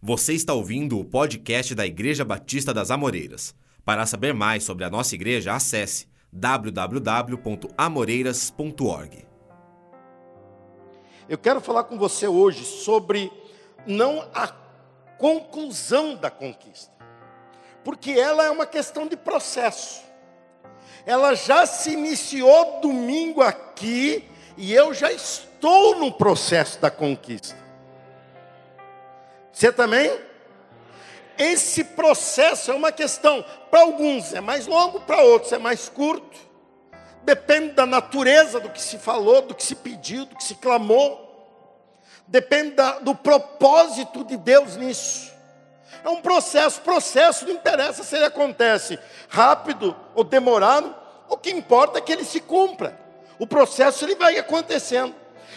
[0.00, 3.52] Você está ouvindo o podcast da Igreja Batista das Amoreiras.
[3.84, 9.26] Para saber mais sobre a nossa igreja, acesse www.amoreiras.org.
[11.28, 13.28] Eu quero falar com você hoje sobre
[13.88, 14.46] não a
[15.18, 16.92] conclusão da conquista,
[17.82, 20.00] porque ela é uma questão de processo.
[21.04, 24.24] Ela já se iniciou domingo aqui
[24.56, 27.67] e eu já estou no processo da conquista.
[29.58, 30.16] Você também?
[31.36, 36.38] Esse processo é uma questão, para alguns é mais longo, para outros é mais curto.
[37.24, 41.74] Depende da natureza do que se falou, do que se pediu, do que se clamou.
[42.28, 45.32] Depende da, do propósito de Deus nisso.
[46.04, 48.96] É um processo, processo não interessa se ele acontece
[49.28, 50.94] rápido ou demorado,
[51.28, 52.96] o que importa é que ele se cumpra.
[53.40, 55.16] O processo ele vai acontecendo.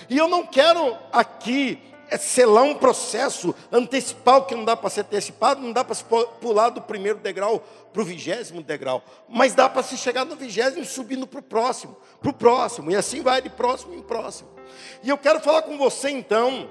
[0.09, 4.89] E eu não quero aqui é selar um processo, antecipar o que não dá para
[4.89, 6.03] ser antecipado, não dá para se
[6.41, 10.83] pular do primeiro degrau para o vigésimo degrau, mas dá para se chegar no vigésimo
[10.83, 14.49] subindo para o próximo, para o próximo, e assim vai de próximo em próximo.
[15.01, 16.69] E eu quero falar com você então,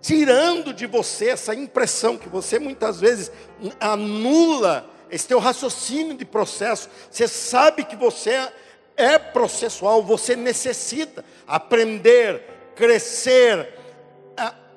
[0.00, 3.32] tirando de você essa impressão que você muitas vezes
[3.80, 8.52] anula esse teu raciocínio de processo, você sabe que você
[8.96, 12.42] é processual, você necessita aprender,
[12.76, 13.77] crescer,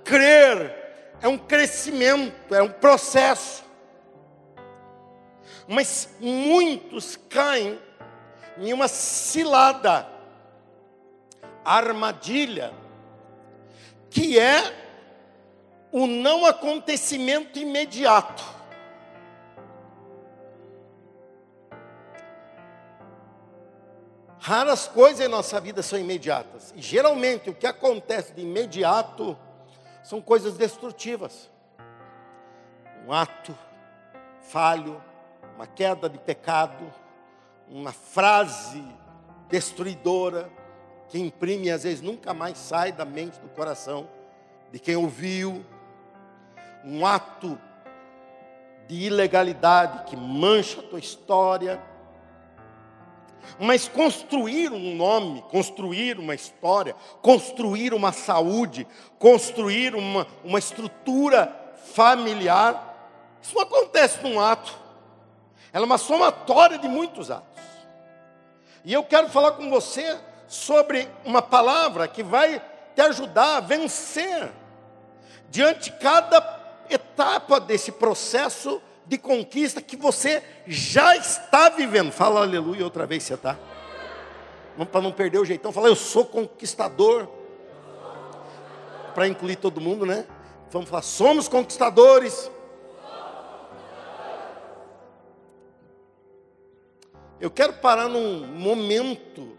[0.04, 0.82] crer
[1.22, 3.64] é um crescimento, é um processo.
[5.68, 7.80] Mas muitos caem
[8.58, 10.08] em uma cilada,
[11.64, 12.74] armadilha,
[14.10, 14.76] que é
[15.92, 18.44] o não acontecimento imediato.
[24.40, 26.74] Raras coisas em nossa vida são imediatas.
[26.76, 29.38] E geralmente o que acontece de imediato
[30.04, 31.50] são coisas destrutivas.
[33.08, 33.58] Um ato
[34.42, 35.02] falho,
[35.56, 36.92] uma queda de pecado,
[37.68, 38.84] uma frase
[39.50, 40.50] destruidora
[41.09, 44.08] que imprime e às vezes nunca mais sai da mente do coração
[44.72, 45.66] de quem ouviu,
[46.86, 47.59] um ato
[48.88, 51.81] de ilegalidade que mancha a tua história,
[53.59, 58.88] mas construir um nome, construir uma história, construir uma saúde,
[59.19, 61.56] construir uma, uma estrutura
[61.94, 64.78] familiar, isso não acontece num ato.
[65.74, 67.62] Ela é uma somatória de muitos atos.
[68.84, 72.62] E eu quero falar com você sobre uma palavra que vai
[72.96, 74.51] te ajudar a vencer
[75.50, 76.59] diante de cada
[76.90, 82.12] etapa desse processo de conquista que você já está vivendo.
[82.12, 83.57] Fala aleluia outra vez, você está.
[84.91, 87.28] Para não perder o jeitão, fala eu sou conquistador.
[89.13, 90.25] Para incluir todo mundo, né?
[90.72, 92.50] Vamos falar, somos conquistadores.
[97.39, 99.57] Eu quero parar num momento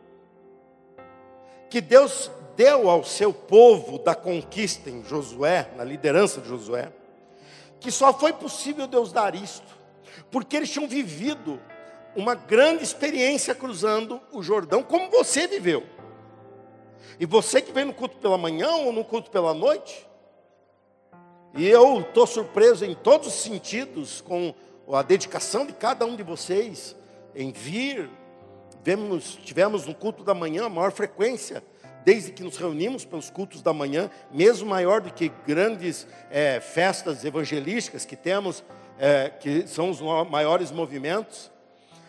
[1.68, 6.92] que Deus deu ao seu povo da conquista em Josué, na liderança de Josué
[7.82, 9.66] que só foi possível Deus dar isto,
[10.30, 11.60] porque eles tinham vivido
[12.14, 15.84] uma grande experiência cruzando o Jordão, como você viveu.
[17.18, 20.06] E você que vem no culto pela manhã ou no culto pela noite,
[21.54, 24.54] e eu estou surpreso em todos os sentidos com
[24.90, 26.96] a dedicação de cada um de vocês
[27.34, 28.08] em vir.
[28.82, 31.62] Vemos, tivemos no culto da manhã a maior frequência
[32.04, 37.24] desde que nos reunimos pelos cultos da manhã, mesmo maior do que grandes é, festas
[37.24, 38.64] evangelísticas que temos,
[38.98, 41.50] é, que são os maiores movimentos.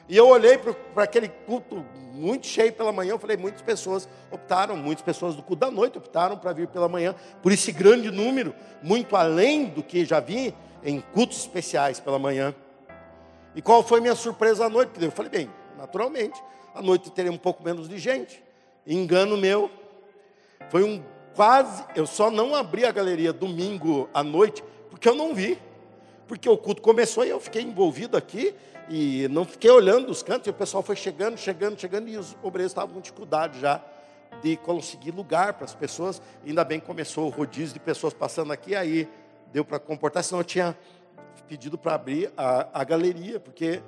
[0.07, 4.75] E eu olhei para aquele culto muito cheio pela manhã, eu falei, muitas pessoas optaram,
[4.75, 8.53] muitas pessoas do culto da noite optaram para vir pela manhã, por esse grande número,
[8.81, 12.53] muito além do que já vi em cultos especiais pela manhã.
[13.55, 14.91] E qual foi minha surpresa à noite?
[15.01, 16.39] Eu falei, bem, naturalmente,
[16.75, 18.43] à noite teria um pouco menos de gente.
[18.85, 19.71] Engano meu,
[20.69, 21.03] foi um
[21.35, 21.83] quase.
[21.95, 25.57] Eu só não abri a galeria domingo à noite, porque eu não vi.
[26.27, 28.55] Porque o culto começou e eu fiquei envolvido aqui
[28.89, 32.35] e não fiquei olhando os cantos, e o pessoal foi chegando, chegando, chegando, e os
[32.43, 33.81] obreiros estavam com dificuldade já
[34.41, 36.21] de conseguir lugar para as pessoas.
[36.45, 39.07] Ainda bem que começou o rodízio de pessoas passando aqui, aí
[39.51, 40.77] deu para comportar, senão eu tinha
[41.47, 43.81] pedido para abrir a, a galeria, porque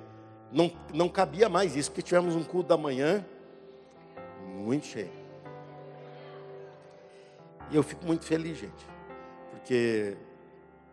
[0.52, 3.24] não, não cabia mais isso, porque tivemos um culto da manhã
[4.46, 5.25] muito cheio.
[7.70, 8.86] E eu fico muito feliz, gente,
[9.50, 10.16] porque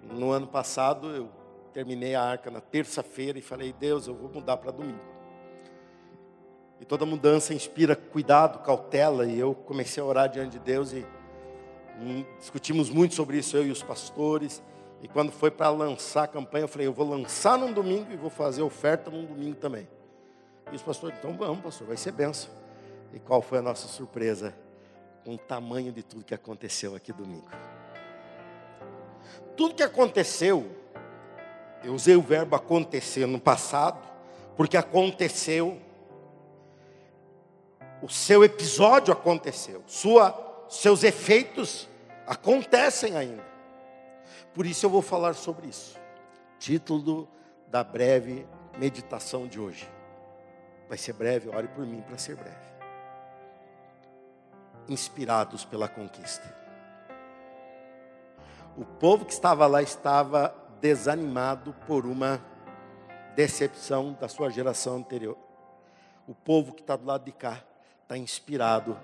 [0.01, 1.29] no ano passado eu
[1.71, 5.13] terminei a arca na terça-feira e falei, Deus, eu vou mudar para domingo.
[6.79, 11.05] E toda mudança inspira cuidado, cautela, e eu comecei a orar diante de Deus e
[11.99, 14.61] hum, discutimos muito sobre isso, eu e os pastores,
[15.03, 18.15] E quando foi para lançar a campanha, eu falei, eu vou lançar num domingo e
[18.15, 19.85] vou fazer oferta num domingo também.
[20.71, 22.49] E os pastores, então vamos, pastor, vai ser benção.
[23.13, 24.55] E qual foi a nossa surpresa?
[25.23, 27.49] Com o tamanho de tudo que aconteceu aqui domingo.
[29.55, 30.69] Tudo que aconteceu,
[31.83, 33.99] eu usei o verbo acontecer no passado,
[34.55, 35.79] porque aconteceu.
[38.01, 41.87] O seu episódio aconteceu, sua, seus efeitos
[42.27, 43.43] acontecem ainda.
[44.53, 45.97] Por isso eu vou falar sobre isso.
[46.59, 47.27] Título
[47.67, 48.45] da breve
[48.77, 49.89] meditação de hoje.
[50.87, 52.72] Vai ser breve, ore por mim para ser breve.
[54.87, 56.63] Inspirados pela conquista.
[58.75, 62.41] O povo que estava lá estava desanimado por uma
[63.35, 65.37] decepção da sua geração anterior.
[66.27, 67.61] O povo que está do lado de cá
[68.01, 68.97] está inspirado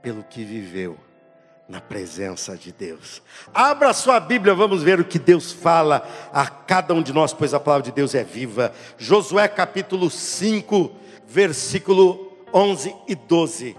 [0.00, 0.98] pelo que viveu
[1.68, 3.22] na presença de Deus.
[3.54, 7.54] Abra sua Bíblia, vamos ver o que Deus fala a cada um de nós, pois
[7.54, 8.72] a palavra de Deus é viva.
[8.98, 10.92] Josué capítulo 5,
[11.26, 13.76] versículo 11 e 12.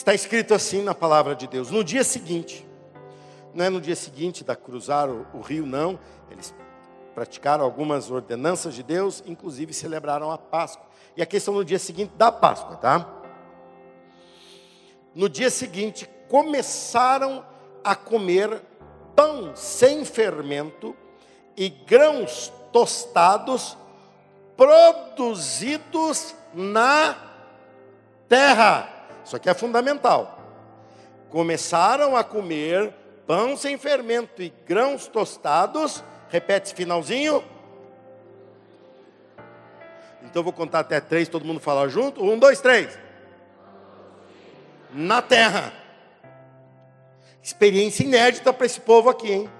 [0.00, 1.70] Está escrito assim na palavra de Deus.
[1.70, 2.66] No dia seguinte,
[3.52, 6.00] não é no dia seguinte da cruzar o, o rio, não.
[6.30, 6.54] Eles
[7.14, 10.86] praticaram algumas ordenanças de Deus, inclusive celebraram a Páscoa.
[11.14, 13.06] E aqui estão no dia seguinte da Páscoa, tá?
[15.14, 17.44] No dia seguinte, começaram
[17.84, 18.62] a comer
[19.14, 20.96] pão sem fermento
[21.54, 23.76] e grãos tostados
[24.56, 27.18] produzidos na
[28.26, 28.99] terra.
[29.30, 30.40] Isso aqui é fundamental.
[31.28, 32.92] Começaram a comer
[33.28, 36.02] pão sem fermento e grãos tostados.
[36.28, 37.44] Repete esse finalzinho.
[40.24, 42.20] Então eu vou contar até três, todo mundo fala junto.
[42.24, 42.98] Um, dois, três.
[44.92, 45.72] Na terra.
[47.40, 49.50] Experiência inédita para esse povo aqui, hein?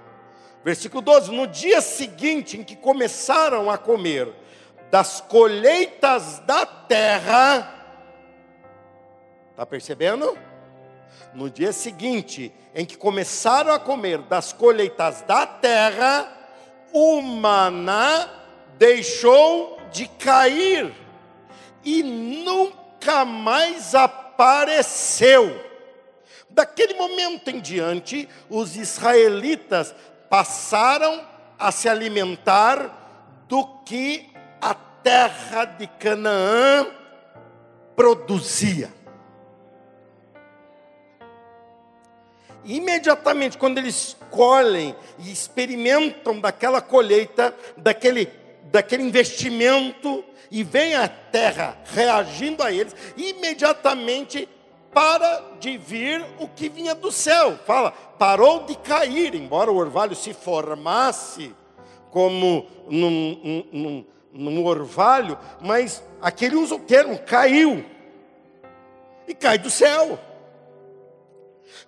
[0.65, 4.35] Versículo 12: No dia seguinte em que começaram a comer
[4.91, 7.80] das colheitas da terra,
[9.61, 10.39] Está percebendo?
[11.35, 16.33] No dia seguinte, em que começaram a comer das colheitas da terra,
[16.95, 18.27] o maná
[18.79, 20.91] deixou de cair
[21.85, 25.63] e nunca mais apareceu.
[26.49, 29.95] Daquele momento em diante, os israelitas
[30.31, 31.23] passaram
[31.59, 34.27] a se alimentar do que
[34.59, 36.87] a terra de Canaã
[37.95, 39.00] produzia.
[42.65, 48.29] Imediatamente quando eles colhem e experimentam daquela colheita, daquele,
[48.65, 54.49] daquele investimento, e vem a terra reagindo a eles, imediatamente
[54.93, 57.57] para de vir o que vinha do céu.
[57.65, 61.55] Fala, parou de cair, embora o orvalho se formasse
[62.11, 67.85] como num, num, num orvalho, mas aqui ele usa o termo, caiu.
[69.29, 70.19] E cai do céu.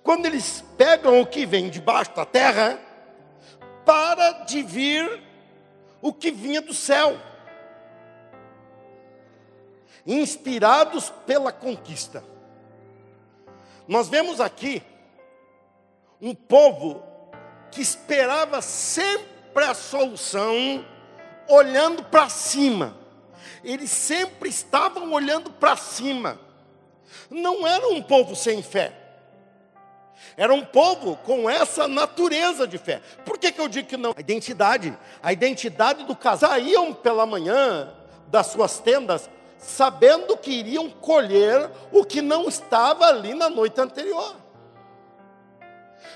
[0.02, 2.78] Quando eles pegam o que vem debaixo da terra,
[3.84, 5.22] para de vir
[6.00, 7.16] o que vinha do céu.
[10.06, 12.24] Inspirados pela conquista.
[13.86, 14.82] Nós vemos aqui
[16.20, 17.02] um povo
[17.70, 20.84] que esperava sempre a solução
[21.48, 22.96] olhando para cima.
[23.64, 26.38] Eles sempre estavam olhando para cima.
[27.30, 29.01] Não era um povo sem fé.
[30.36, 33.00] Era um povo com essa natureza de fé.
[33.24, 34.14] Por que, que eu digo que não?
[34.16, 34.96] A identidade.
[35.22, 36.50] A identidade do casal.
[36.50, 37.92] Saíam pela manhã
[38.28, 44.34] das suas tendas, sabendo que iriam colher o que não estava ali na noite anterior.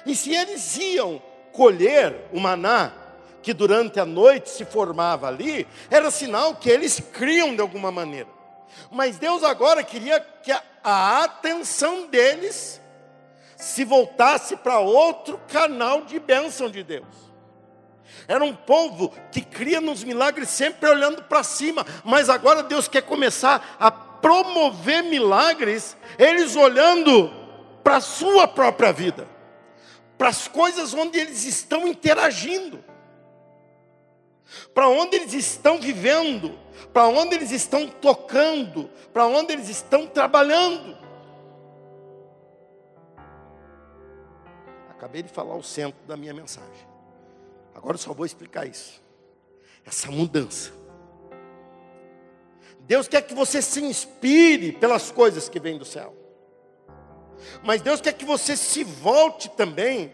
[0.04, 1.20] E se eles iam
[1.52, 2.92] colher o maná,
[3.42, 8.28] que durante a noite se formava ali, era sinal que eles criam de alguma maneira.
[8.90, 12.80] Mas Deus agora queria que a atenção deles
[13.56, 17.06] se voltasse para outro canal de bênção de Deus.
[18.28, 23.02] Era um povo que cria nos milagres sempre olhando para cima, mas agora Deus quer
[23.02, 27.32] começar a promover milagres, eles olhando
[27.82, 29.28] para a sua própria vida,
[30.18, 32.82] para as coisas onde eles estão interagindo,
[34.74, 36.58] para onde eles estão vivendo,
[36.92, 41.05] para onde eles estão tocando, para onde eles estão trabalhando.
[44.96, 46.88] Acabei de falar o centro da minha mensagem.
[47.74, 49.02] Agora eu só vou explicar isso.
[49.84, 50.72] Essa mudança.
[52.80, 56.14] Deus quer que você se inspire pelas coisas que vêm do céu.
[57.62, 60.12] Mas Deus quer que você se volte também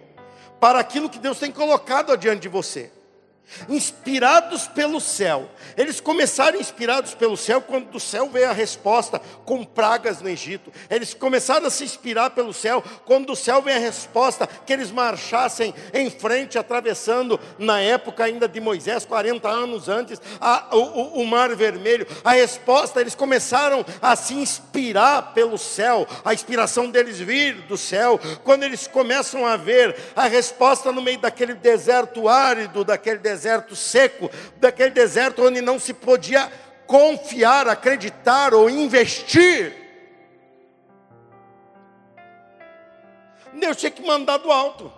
[0.58, 2.90] para aquilo que Deus tem colocado adiante de você
[3.68, 5.48] inspirados pelo céu.
[5.76, 10.72] Eles começaram inspirados pelo céu quando do céu veio a resposta com pragas no Egito.
[10.90, 14.90] Eles começaram a se inspirar pelo céu quando do céu veio a resposta que eles
[14.90, 21.26] marchassem em frente, atravessando na época ainda de Moisés, 40 anos antes, a, o, o
[21.26, 22.06] mar vermelho.
[22.24, 28.18] A resposta, eles começaram a se inspirar pelo céu, a inspiração deles vir do céu.
[28.44, 33.74] Quando eles começam a ver a resposta no meio daquele deserto árido, daquele deserto deserto
[33.74, 36.52] seco, daquele deserto onde não se podia
[36.86, 39.74] confiar, acreditar ou investir.
[43.54, 44.92] Deus tinha que mandar do alto.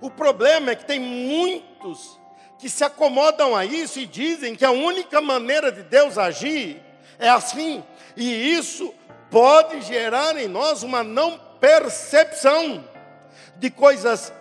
[0.00, 2.18] O problema é que tem muitos
[2.58, 6.80] que se acomodam a isso e dizem que a única maneira de Deus agir
[7.18, 7.82] é assim,
[8.16, 8.94] e isso
[9.30, 12.84] pode gerar em nós uma não percepção
[13.58, 14.32] de coisas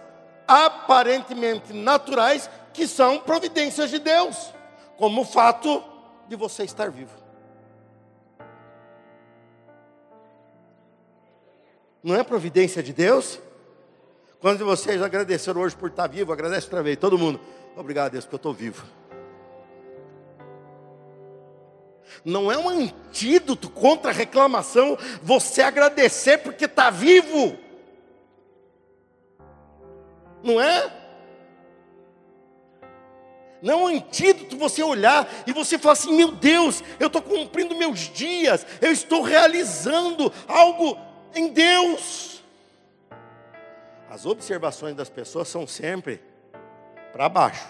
[0.48, 4.54] aparentemente naturais que são providências de Deus,
[4.98, 5.84] como o fato
[6.28, 7.28] de você estar vivo.
[12.04, 13.40] Não é providência de Deus?
[14.40, 17.40] Quando vocês agradeceram hoje por estar vivo, agradece outra vez, todo mundo.
[17.76, 18.86] Obrigado, Deus, porque eu estou vivo.
[22.24, 27.58] Não é um antídoto contra a reclamação você agradecer porque está vivo.
[30.44, 30.92] Não é?
[33.62, 37.76] Não é um antídoto você olhar e você falar assim: meu Deus, eu estou cumprindo
[37.76, 40.98] meus dias, eu estou realizando algo
[41.34, 42.44] em Deus.
[44.10, 46.22] As observações das pessoas são sempre
[47.12, 47.68] para baixo.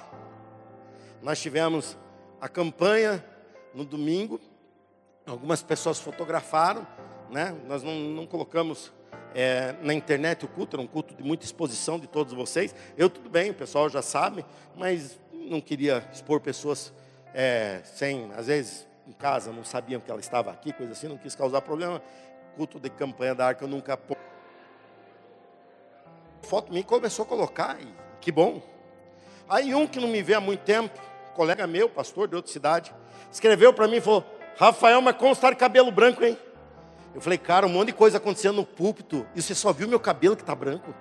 [1.21, 1.97] Nós tivemos
[2.39, 3.23] a campanha
[3.73, 4.39] no domingo,
[5.25, 6.85] algumas pessoas fotografaram,
[7.29, 7.55] né?
[7.65, 8.91] nós não, não colocamos
[9.33, 12.73] é, na internet o culto, era um culto de muita exposição de todos vocês.
[12.97, 16.93] Eu, tudo bem, o pessoal já sabe, mas não queria expor pessoas
[17.33, 21.17] é, sem, às vezes, em casa, não sabiam que ela estava aqui, coisa assim, não
[21.17, 22.01] quis causar problema.
[22.55, 23.97] Culto de campanha da arca eu nunca.
[26.41, 27.87] Foto minha começou a colocar, e
[28.19, 28.61] que bom.
[29.47, 30.99] Aí um que não me vê há muito tempo,
[31.35, 32.93] colega meu, pastor de outra cidade,
[33.31, 34.25] escreveu para mim e falou:
[34.57, 36.37] Rafael, mas está de cabelo branco, hein?
[37.13, 39.99] Eu falei, cara, um monte de coisa acontecendo no púlpito, e você só viu meu
[39.99, 40.93] cabelo que está branco?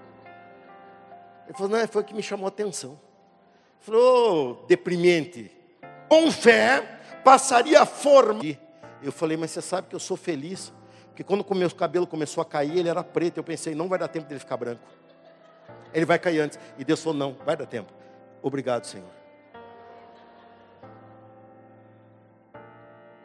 [1.46, 2.92] Ele falou, não, foi o que me chamou a atenção.
[2.92, 5.50] Ele falou, oh, deprimente.
[6.08, 8.40] Com fé, passaria a forma.
[9.02, 10.72] Eu falei, mas você sabe que eu sou feliz,
[11.08, 13.38] porque quando o meu cabelo começou a cair, ele era preto.
[13.38, 14.82] Eu pensei, não vai dar tempo dele ficar branco.
[15.92, 16.58] Ele vai cair antes.
[16.78, 17.92] E Deus falou, não, vai dar tempo.
[18.42, 19.08] Obrigado, Senhor.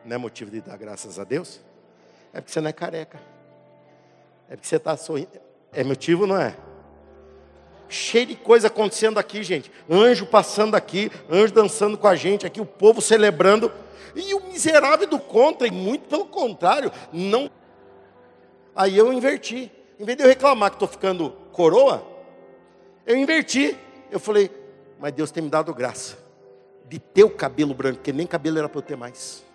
[0.05, 1.61] Não é motivo de dar graças a Deus?
[2.33, 3.19] É porque você não é careca.
[4.49, 5.29] É porque você está sorrindo.
[5.73, 6.55] É motivo, não é?
[7.87, 9.71] Cheio de coisa acontecendo aqui, gente.
[9.89, 13.71] Anjo passando aqui, anjo dançando com a gente aqui, o povo celebrando.
[14.15, 17.49] E o miserável do contra, e muito pelo contrário, não.
[18.75, 19.71] Aí eu inverti.
[19.99, 22.05] Em vez de eu reclamar que estou ficando coroa,
[23.05, 23.77] eu inverti.
[24.09, 24.51] Eu falei,
[24.99, 26.17] mas Deus tem me dado graça
[26.87, 29.45] de ter o cabelo branco, porque nem cabelo era para eu ter mais.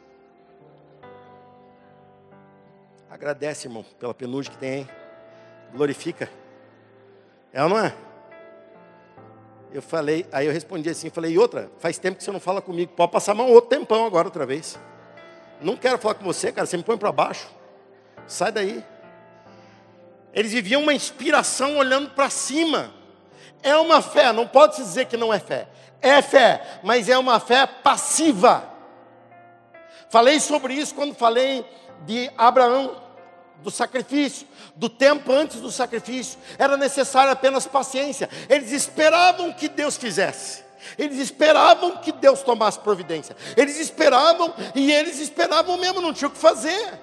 [3.16, 4.88] Agradece, irmão, pela penugem que tem aí.
[5.72, 6.28] Glorifica.
[7.50, 7.94] É ou não é?
[9.72, 12.60] Eu falei, aí eu respondi assim, falei, e outra, faz tempo que você não fala
[12.60, 14.78] comigo, pode passar mão outro tempão agora outra vez.
[15.62, 17.48] Não quero falar com você, cara, você me põe para baixo.
[18.26, 18.84] Sai daí.
[20.34, 22.92] Eles viviam uma inspiração olhando para cima.
[23.62, 25.68] É uma fé, não pode se dizer que não é fé.
[26.02, 28.62] É fé, mas é uma fé passiva.
[30.10, 31.64] Falei sobre isso quando falei
[32.04, 33.05] de Abraão
[33.62, 38.28] do sacrifício, do tempo antes do sacrifício, era necessária apenas paciência.
[38.48, 40.64] Eles esperavam que Deus fizesse.
[40.96, 43.36] Eles esperavam que Deus tomasse providência.
[43.56, 47.00] Eles esperavam e eles esperavam mesmo, não tinha o que fazer.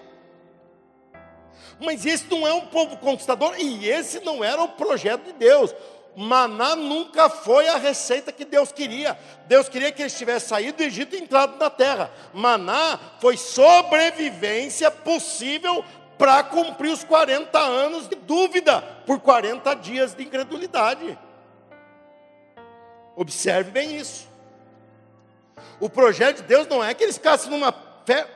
[1.79, 5.73] Mas esse não é um povo conquistador e esse não era o projeto de Deus.
[6.15, 9.17] Maná nunca foi a receita que Deus queria.
[9.47, 12.11] Deus queria que eles tivessem saído do Egito e entrado na terra.
[12.33, 15.83] Maná foi sobrevivência possível
[16.17, 21.17] para cumprir os 40 anos de dúvida por 40 dias de incredulidade.
[23.15, 24.27] Observe bem isso.
[25.79, 27.73] O projeto de Deus não é que eles ficassem numa
[28.05, 28.27] fé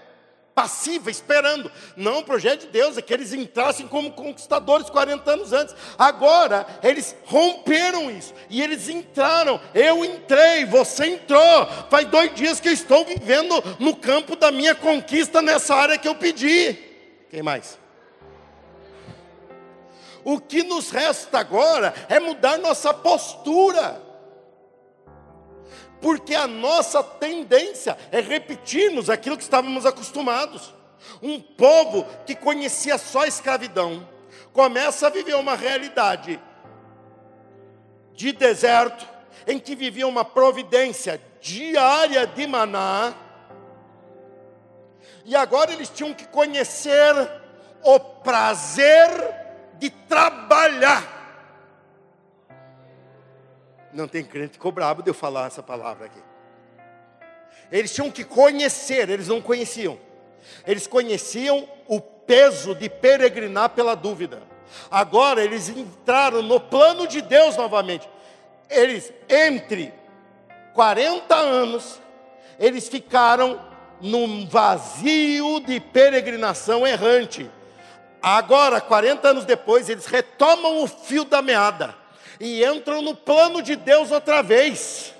[0.57, 1.71] passiva, esperando.
[1.95, 5.75] Não, o projeto de Deus é que eles entrassem como conquistadores 40 anos antes.
[5.99, 9.61] Agora, eles romperam isso e eles entraram.
[9.75, 11.67] Eu entrei, você entrou.
[11.91, 16.07] Faz dois dias que eu estou vivendo no campo da minha conquista nessa área que
[16.07, 16.86] eu pedi.
[17.29, 17.79] Quem mais?
[20.23, 24.07] O que nos resta agora é mudar nossa postura
[26.01, 30.73] porque a nossa tendência é repetirmos aquilo que estávamos acostumados.
[31.21, 34.07] Um povo que conhecia só a escravidão
[34.53, 36.39] começa a viver uma realidade
[38.13, 39.07] de deserto,
[39.45, 43.13] em que vivia uma providência diária de maná,
[45.27, 47.13] e agora eles tinham que conhecer
[47.83, 49.09] o prazer
[49.73, 51.05] de trabalhar.
[53.91, 56.23] Não tem crente que ficou bravo de eu falar essa palavra aqui.
[57.69, 59.99] Eles tinham que conhecer, eles não conheciam.
[60.65, 64.41] Eles conheciam o peso de peregrinar pela dúvida.
[64.89, 68.09] Agora eles entraram no plano de Deus novamente.
[68.69, 69.93] Eles, entre
[70.73, 71.99] 40 anos,
[72.57, 73.67] eles ficaram
[74.01, 77.49] num vazio de peregrinação errante.
[78.21, 81.95] Agora, 40 anos depois, eles retomam o fio da meada
[82.39, 85.13] e entram no plano de Deus outra vez.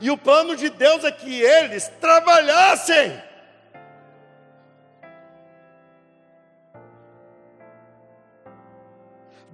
[0.00, 3.29] E o plano de Deus é que eles trabalhassem.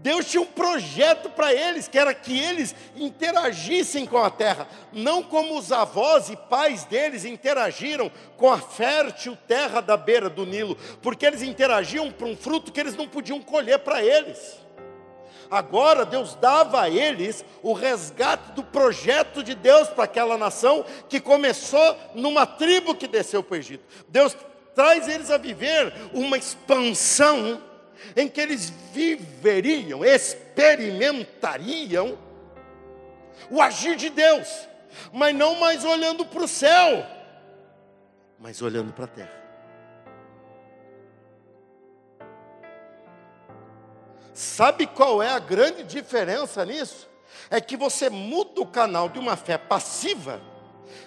[0.07, 5.21] Deus tinha um projeto para eles, que era que eles interagissem com a terra, não
[5.21, 10.79] como os avós e pais deles interagiram com a fértil terra da beira do Nilo,
[11.03, 14.57] porque eles interagiam para um fruto que eles não podiam colher para eles.
[15.51, 21.19] Agora Deus dava a eles o resgate do projeto de Deus para aquela nação que
[21.19, 23.83] começou numa tribo que desceu para o Egito.
[24.07, 24.37] Deus
[24.73, 27.61] traz eles a viver uma expansão
[28.15, 32.17] em que eles viveriam, experimentariam
[33.51, 34.69] o agir de Deus,
[35.13, 37.05] mas não mais olhando para o céu,
[38.39, 39.47] mas olhando para a terra.
[44.33, 47.09] Sabe qual é a grande diferença nisso?
[47.49, 50.43] É que você muda o canal de uma fé passiva,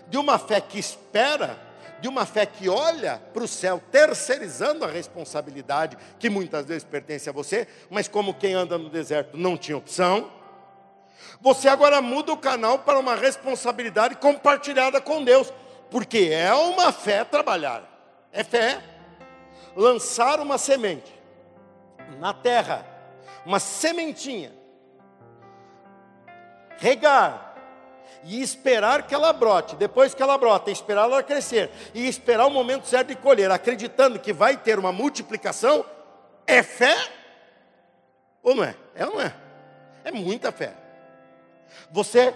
[0.07, 1.68] de uma fé que espera,
[2.01, 7.29] de uma fé que olha para o céu, terceirizando a responsabilidade que muitas vezes pertence
[7.29, 10.31] a você, mas como quem anda no deserto não tinha opção.
[11.41, 15.53] Você agora muda o canal para uma responsabilidade compartilhada com Deus,
[15.89, 17.83] porque é uma fé trabalhar,
[18.31, 18.81] é fé
[19.75, 21.13] lançar uma semente
[22.19, 22.99] na terra
[23.45, 24.51] uma sementinha,
[26.77, 27.48] regar
[28.23, 32.51] e esperar que ela brote, depois que ela brota, esperar ela crescer e esperar o
[32.51, 35.85] momento certo de colher, acreditando que vai ter uma multiplicação,
[36.45, 36.97] é fé
[38.41, 38.75] ou não é?
[38.95, 39.33] É ou não é?
[40.03, 40.73] É muita fé.
[41.91, 42.33] Você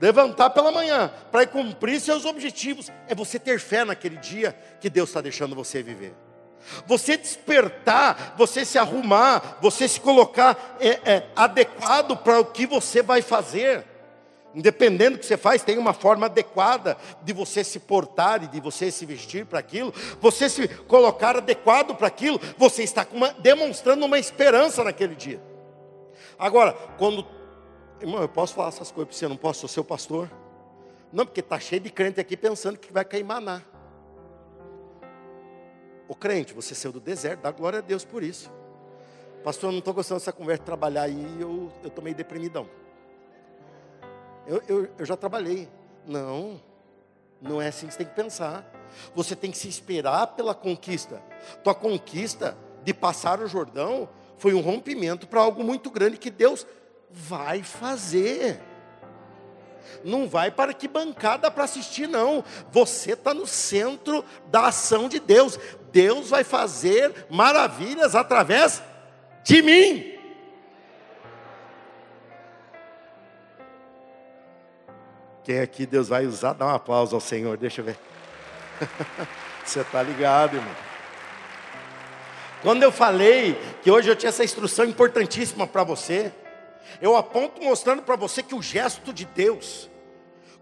[0.00, 5.08] levantar pela manhã para cumprir seus objetivos, é você ter fé naquele dia que Deus
[5.08, 6.14] está deixando você viver.
[6.86, 13.02] Você despertar, você se arrumar, você se colocar é, é, adequado para o que você
[13.02, 13.84] vai fazer.
[14.54, 18.60] Independente do que você faz, tem uma forma adequada de você se portar e de
[18.60, 19.92] você se vestir para aquilo.
[20.20, 25.40] Você se colocar adequado para aquilo, você está uma, demonstrando uma esperança naquele dia.
[26.38, 27.26] Agora, quando.
[28.00, 30.30] Irmão, eu posso falar essas coisas para você, não posso, sou seu pastor.
[31.12, 33.62] Não, porque está cheio de crente aqui pensando que vai cair maná.
[36.06, 38.50] O crente, você saiu do deserto, dá glória a Deus por isso.
[39.44, 42.68] Pastor, eu não estou gostando dessa conversa de trabalhar aí, eu estou meio deprimidão.
[44.48, 45.68] Eu, eu, eu já trabalhei.
[46.06, 46.58] Não,
[47.40, 48.64] não é assim que você tem que pensar.
[49.14, 51.22] Você tem que se esperar pela conquista.
[51.62, 54.08] Tua conquista de passar o Jordão
[54.38, 56.66] foi um rompimento para algo muito grande que Deus
[57.10, 58.58] vai fazer.
[60.02, 62.42] Não vai para que bancada para assistir, não.
[62.70, 65.58] Você está no centro da ação de Deus.
[65.92, 68.82] Deus vai fazer maravilhas através
[69.44, 70.17] de mim.
[75.48, 76.52] Quem aqui Deus vai usar?
[76.52, 77.98] Dá um aplauso ao Senhor, deixa eu ver.
[79.64, 80.74] Você está ligado, irmão.
[82.60, 86.30] Quando eu falei que hoje eu tinha essa instrução importantíssima para você,
[87.00, 89.88] eu aponto mostrando para você que o gesto de Deus,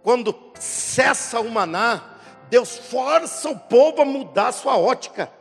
[0.04, 2.18] quando cessa o maná,
[2.48, 5.32] Deus força o povo a mudar a sua ótica.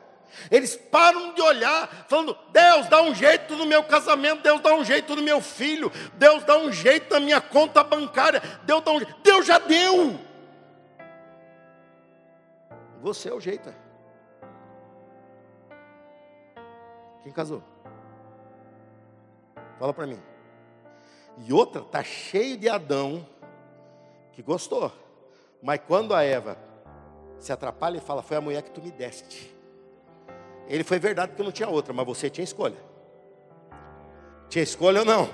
[0.52, 4.84] Eles param de olhar, falando: Deus dá um jeito no meu casamento, Deus dá um
[4.84, 9.00] jeito no meu filho, Deus dá um jeito na minha conta bancária, Deus dá um
[9.00, 9.15] jeito.
[9.24, 10.19] Deus já deu.
[13.02, 13.74] Você é o jeito.
[17.24, 17.63] Quem casou?
[19.80, 20.21] Fala para mim.
[21.38, 23.28] E outra tá cheio de Adão
[24.32, 24.91] que gostou.
[25.62, 26.58] Mas quando a Eva
[27.39, 29.55] se atrapalha e fala, foi a mulher que tu me deste.
[30.67, 32.78] Ele foi verdade porque não tinha outra, mas você tinha escolha.
[34.49, 35.30] Tinha escolha ou não?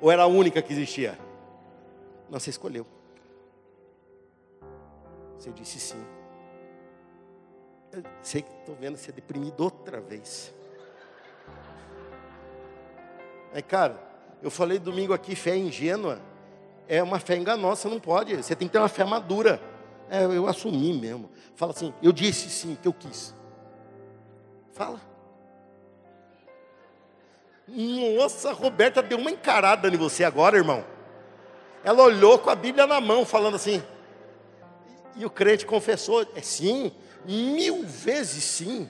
[0.00, 1.18] Ou era a única que existia?
[2.28, 2.86] Não, você escolheu.
[5.38, 6.04] Você disse sim.
[7.92, 10.54] Eu sei que estou vendo você deprimido outra vez.
[13.52, 13.98] Aí, cara,
[14.42, 16.20] eu falei domingo aqui, fé ingênua
[16.90, 18.36] é uma fé enganosa, não pode.
[18.36, 19.60] Você tem que ter uma fé madura.
[20.08, 21.30] É, eu assumi mesmo.
[21.54, 23.32] Fala assim, eu disse sim, que eu quis.
[24.72, 25.00] Fala.
[28.16, 30.84] Nossa, Roberta deu uma encarada em você agora, irmão.
[31.84, 33.82] Ela olhou com a Bíblia na mão, falando assim.
[35.16, 36.92] E o crente confessou: é sim,
[37.24, 38.88] mil vezes sim.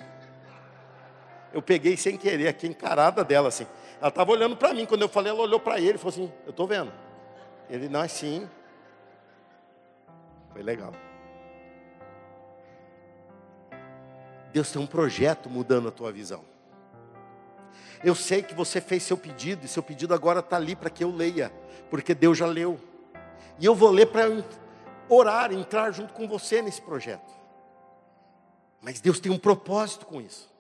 [1.53, 3.67] Eu peguei sem querer aqui encarada dela assim.
[3.99, 4.87] Ela estava olhando para mim.
[4.87, 6.93] Quando eu falei, ela olhou para ele e falou assim: Eu estou vendo.
[7.69, 8.49] Ele, não, é sim.
[10.53, 10.93] Foi legal.
[14.53, 16.45] Deus tem um projeto mudando a tua visão.
[18.03, 21.05] Eu sei que você fez seu pedido, e seu pedido agora está ali para que
[21.05, 21.53] eu leia,
[21.91, 22.81] porque Deus já leu.
[23.59, 24.25] E eu vou ler para
[25.09, 27.31] orar, entrar junto com você nesse projeto.
[28.81, 30.51] Mas Deus tem um propósito com isso.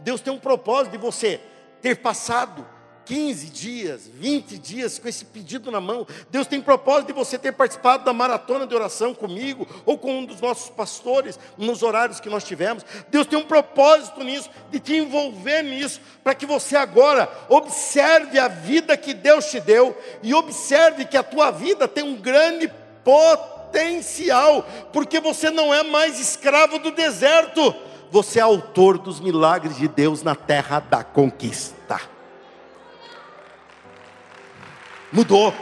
[0.00, 1.40] Deus tem um propósito de você
[1.80, 2.64] ter passado
[3.10, 6.06] 15 dias, 20 dias com esse pedido na mão.
[6.30, 10.24] Deus tem propósito de você ter participado da maratona de oração comigo ou com um
[10.24, 12.86] dos nossos pastores nos horários que nós tivemos.
[13.08, 18.46] Deus tem um propósito nisso, de te envolver nisso, para que você agora observe a
[18.46, 24.64] vida que Deus te deu e observe que a tua vida tem um grande potencial,
[24.92, 27.74] porque você não é mais escravo do deserto,
[28.08, 32.19] você é autor dos milagres de Deus na terra da conquista.
[35.12, 35.54] Mudou.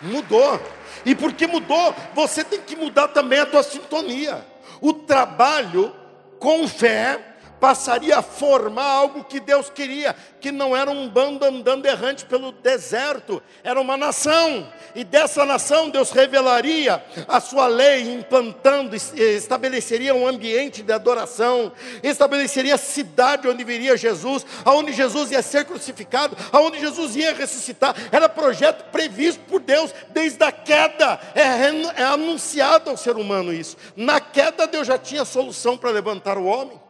[0.00, 0.60] Mudou.
[1.04, 4.44] E porque mudou, você tem que mudar também a tua sintonia.
[4.80, 5.94] O trabalho
[6.38, 7.29] com fé
[7.60, 12.50] passaria a formar algo que Deus queria, que não era um bando andando errante pelo
[12.50, 20.26] deserto, era uma nação, e dessa nação Deus revelaria a sua lei, implantando, estabeleceria um
[20.26, 21.70] ambiente de adoração,
[22.02, 27.94] estabeleceria a cidade onde viria Jesus, aonde Jesus ia ser crucificado, aonde Jesus ia ressuscitar,
[28.10, 33.76] era projeto previsto por Deus desde a queda, é, é anunciado ao ser humano isso.
[33.94, 36.89] Na queda Deus já tinha solução para levantar o homem.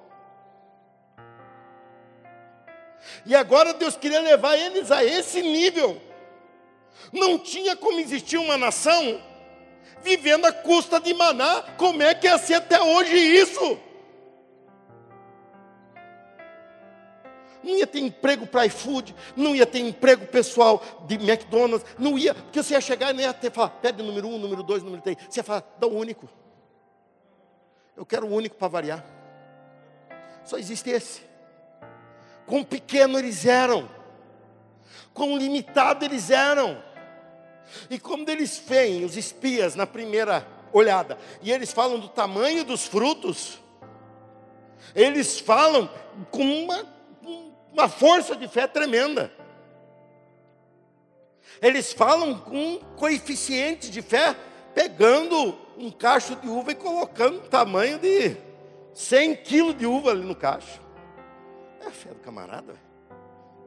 [3.27, 6.01] E agora Deus queria levar eles a esse nível.
[7.13, 9.21] Não tinha como existir uma nação
[10.03, 11.63] vivendo à custa de maná.
[11.77, 13.79] Como é que ia ser até hoje isso?
[17.63, 22.35] Não ia ter emprego para iFood, não ia ter emprego pessoal de McDonald's, não ia,
[22.35, 25.03] porque você ia chegar e não ia ter, falar, pede número um, número dois, número
[25.03, 25.19] três.
[25.29, 26.27] Você ia falar, dá o único.
[27.95, 29.05] Eu quero o único para variar.
[30.43, 31.30] Só existe esse
[32.51, 33.89] quão pequeno eles eram,
[35.15, 36.83] quão limitado eles eram.
[37.89, 42.85] E quando eles veem os espias na primeira olhada, e eles falam do tamanho dos
[42.85, 43.61] frutos,
[44.97, 45.89] eles falam
[46.33, 46.85] com uma,
[47.73, 49.33] uma força de fé tremenda.
[51.63, 54.35] Eles falam com um coeficiente de fé,
[54.75, 58.37] pegando um cacho de uva e colocando o tamanho de
[58.93, 60.90] 100 quilos de uva ali no cacho.
[61.81, 62.75] É a fé do camarada.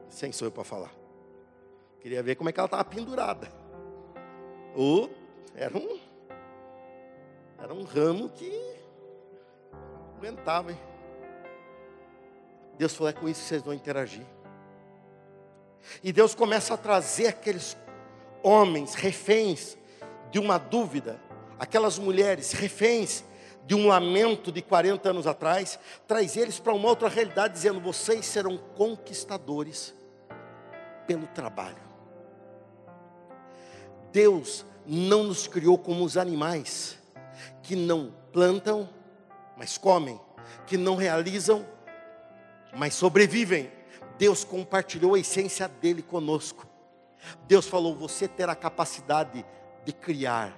[0.08, 0.92] Sem sou eu para falar.
[2.00, 3.50] Queria ver como é que ela estava pendurada.
[4.74, 5.10] Ou
[5.54, 5.98] era um,
[7.58, 8.76] era um ramo que
[10.16, 10.78] aguentava, hein?
[12.76, 14.26] Deus falou: é com isso que vocês vão interagir.
[16.02, 17.76] E Deus começa a trazer aqueles
[18.42, 19.76] homens reféns
[20.30, 21.20] de uma dúvida,
[21.58, 23.24] aquelas mulheres reféns
[23.66, 28.26] de um lamento de 40 anos atrás, traz eles para uma outra realidade, dizendo: vocês
[28.26, 29.94] serão conquistadores
[31.06, 31.82] pelo trabalho.
[34.12, 36.98] Deus não nos criou como os animais
[37.62, 38.88] que não plantam,
[39.56, 40.20] mas comem,
[40.66, 41.66] que não realizam,
[42.76, 43.72] mas sobrevivem.
[44.18, 46.66] Deus compartilhou a essência dele conosco.
[47.48, 49.44] Deus falou: você terá capacidade
[49.84, 50.56] de criar,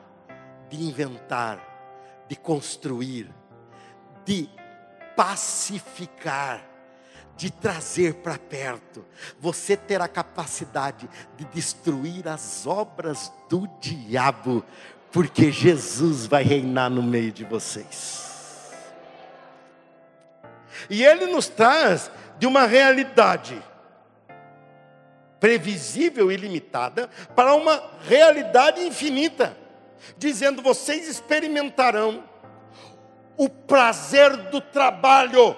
[0.69, 1.76] de inventar,
[2.29, 3.31] de construir,
[4.25, 4.49] de
[5.17, 6.63] pacificar,
[7.37, 9.05] de trazer para perto.
[9.41, 14.65] Você terá capacidade de destruir as obras do diabo,
[15.13, 18.25] porque Jesus vai reinar no meio de vocês.
[20.91, 23.63] E ele nos traz de uma realidade
[25.41, 29.57] previsível e limitada para uma realidade infinita,
[30.17, 32.25] dizendo: vocês experimentarão
[33.37, 35.57] o prazer do trabalho.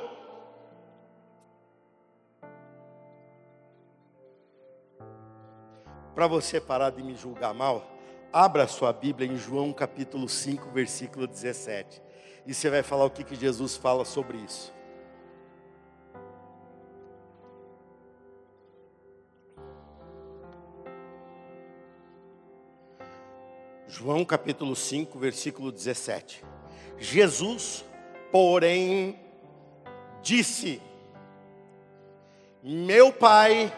[6.14, 7.87] Para você parar de me julgar mal,
[8.33, 12.03] abra sua Bíblia em João capítulo 5, versículo 17.
[12.44, 14.78] E você vai falar o que, que Jesus fala sobre isso.
[23.88, 26.44] João capítulo 5, versículo 17.
[26.98, 27.87] Jesus,
[28.31, 29.18] porém,
[30.20, 30.83] disse:
[32.62, 33.72] Meu Pai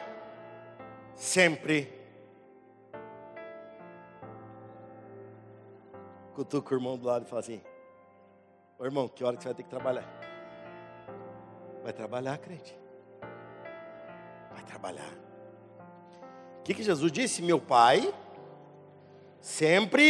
[1.15, 1.93] sempre.
[6.35, 7.63] Cutuca o irmão do lado e fala assim:
[8.81, 10.05] Ô irmão, que hora que você vai ter que trabalhar?
[11.85, 12.77] Vai trabalhar, crente.
[14.51, 15.15] Vai trabalhar.
[16.59, 17.41] O que, que Jesus disse?
[17.43, 18.13] Meu Pai
[19.41, 20.05] sempre.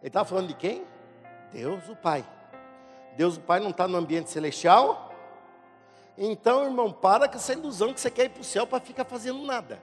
[0.00, 0.84] Ele estava falando de quem?
[1.52, 2.24] Deus o Pai.
[3.16, 5.12] Deus o Pai não está no ambiente celestial?
[6.16, 9.04] Então, irmão, para com essa ilusão que você quer ir para o céu para ficar
[9.04, 9.80] fazendo nada.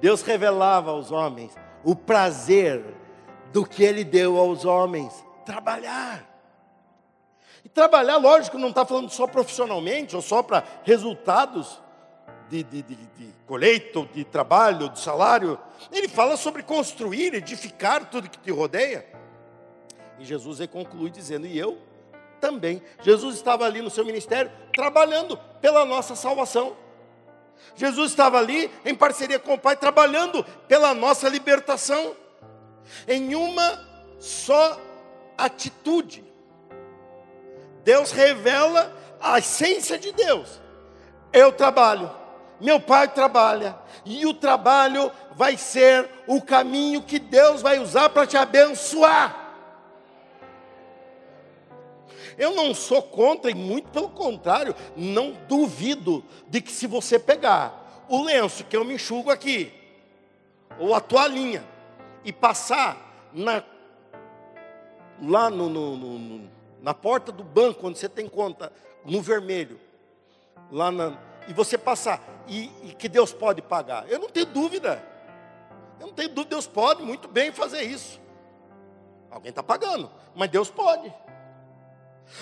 [0.00, 2.84] Deus revelava aos homens o prazer
[3.50, 6.33] do que Ele deu aos homens: trabalhar.
[7.64, 11.80] E trabalhar, lógico, não está falando só profissionalmente ou só para resultados
[12.48, 15.58] de, de, de, de colheita, de trabalho, de salário.
[15.90, 19.06] Ele fala sobre construir, edificar tudo que te rodeia.
[20.18, 21.78] E Jesus conclui dizendo: E eu
[22.40, 22.82] também.
[23.00, 26.76] Jesus estava ali no seu ministério, trabalhando pela nossa salvação.
[27.74, 32.14] Jesus estava ali em parceria com o Pai, trabalhando pela nossa libertação,
[33.08, 33.80] em uma
[34.18, 34.78] só
[35.38, 36.33] atitude.
[37.84, 40.60] Deus revela a essência de Deus.
[41.32, 42.10] Eu trabalho,
[42.60, 48.26] meu pai trabalha, e o trabalho vai ser o caminho que Deus vai usar para
[48.26, 49.42] te abençoar.
[52.36, 58.04] Eu não sou contra, e muito pelo contrário, não duvido de que se você pegar
[58.08, 59.72] o lenço que eu me enxugo aqui,
[60.78, 61.64] ou a toalhinha,
[62.24, 63.62] e passar na,
[65.22, 66.53] lá no, no, no
[66.84, 68.70] na porta do banco, onde você tem conta,
[69.06, 69.80] no vermelho,
[70.70, 71.16] lá na,
[71.48, 74.06] e você passar, e, e que Deus pode pagar.
[74.06, 75.02] Eu não tenho dúvida.
[75.98, 78.20] Eu não tenho dúvida, Deus pode muito bem fazer isso.
[79.30, 81.10] Alguém está pagando, mas Deus pode.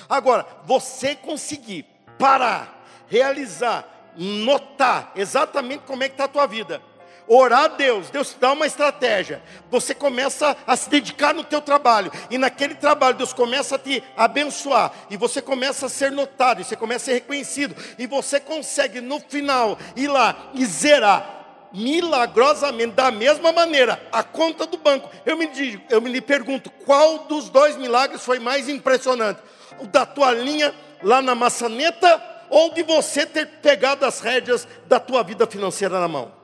[0.09, 1.85] Agora, você conseguir
[2.18, 6.83] parar, realizar, notar exatamente como é que está a tua vida
[7.26, 9.42] orar a Deus, Deus te dá uma estratégia.
[9.70, 14.02] Você começa a se dedicar no teu trabalho e naquele trabalho Deus começa a te
[14.16, 18.40] abençoar e você começa a ser notado, e você começa a ser reconhecido e você
[18.40, 21.40] consegue no final ir lá e zerar
[21.72, 25.08] milagrosamente da mesma maneira a conta do banco.
[25.24, 29.40] Eu me digo, eu me pergunto, qual dos dois milagres foi mais impressionante?
[29.80, 35.00] O da tua linha lá na maçaneta ou de você ter pegado as rédeas da
[35.00, 36.41] tua vida financeira na mão?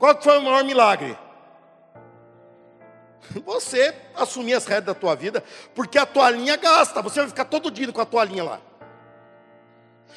[0.00, 1.16] Qual foi o maior milagre?
[3.44, 7.70] Você assumir as rédeas da tua vida, porque a toalhinha gasta, você vai ficar todo
[7.70, 8.60] dia com a toalhinha lá.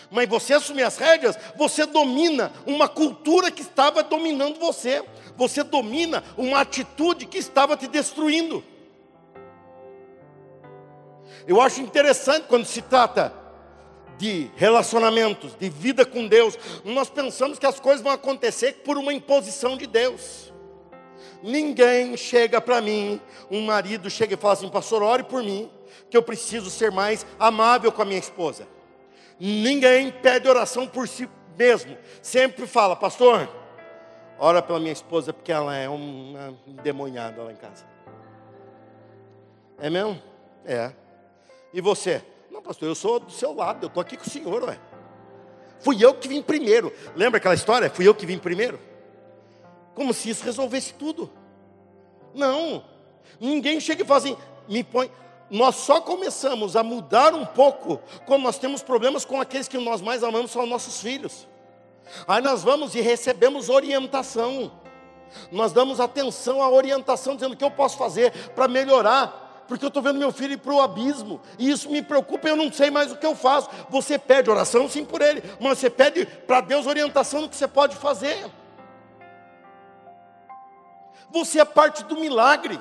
[0.10, 5.04] Mas você assumir as rédeas, você domina uma cultura que estava dominando você.
[5.36, 8.63] Você domina uma atitude que estava te destruindo.
[11.46, 13.34] Eu acho interessante quando se trata
[14.23, 19.13] de relacionamentos, de vida com Deus, nós pensamos que as coisas vão acontecer por uma
[19.13, 20.53] imposição de Deus.
[21.43, 23.19] Ninguém chega para mim,
[23.51, 25.69] um marido chega e fala assim: Pastor, ore por mim,
[26.09, 28.65] que eu preciso ser mais amável com a minha esposa.
[29.38, 33.49] Ninguém pede oração por si mesmo, sempre fala: Pastor,
[34.39, 37.86] ora pela minha esposa, porque ela é uma endemoniada lá em casa.
[39.77, 40.17] É mesmo?
[40.65, 40.93] É.
[41.73, 42.23] E você?
[42.63, 44.80] Pastor, eu sou do seu lado, eu estou aqui com o senhor, ué.
[45.80, 46.93] Fui eu que vim primeiro.
[47.15, 47.89] Lembra aquela história?
[47.89, 48.80] Fui eu que vim primeiro?
[49.93, 51.30] Como se isso resolvesse tudo.
[52.34, 52.84] Não.
[53.39, 55.12] Ninguém chega e fala assim, me põe.
[55.49, 60.02] Nós só começamos a mudar um pouco quando nós temos problemas com aqueles que nós
[60.02, 61.47] mais amamos, são nossos filhos.
[62.28, 64.71] Aí nós vamos e recebemos orientação.
[65.52, 69.88] Nós damos atenção à orientação, dizendo o que eu posso fazer para melhorar porque eu
[69.88, 72.91] estou vendo meu filho ir para o abismo, e isso me preocupa, eu não sei
[72.91, 73.69] mais o que eu faço.
[73.89, 77.67] Você pede oração sim por ele, mas você pede para Deus orientação no que você
[77.67, 78.45] pode fazer.
[81.32, 82.80] Você é parte do milagre.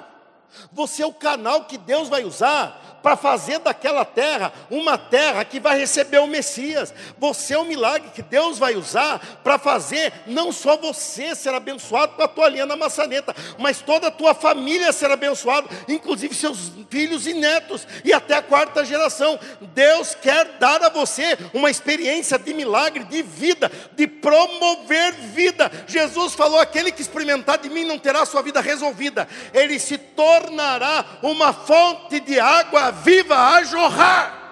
[0.70, 5.58] Você é o canal que Deus vai usar para fazer daquela terra uma terra que
[5.58, 6.94] vai receber o Messias.
[7.18, 12.14] Você é o milagre que Deus vai usar para fazer não só você ser abençoado
[12.14, 16.72] com a tua linha na maçaneta, mas toda a tua família ser abençoada, inclusive seus
[16.88, 19.38] filhos e netos e até a quarta geração.
[19.60, 25.70] Deus quer dar a você uma experiência de milagre, de vida, de promover vida.
[25.86, 31.04] Jesus falou: aquele que experimentar de mim não terá sua vida resolvida, ele se tornará
[31.22, 34.42] uma fonte de água viva a jorrar.